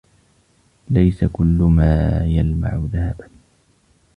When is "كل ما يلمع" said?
1.25-2.75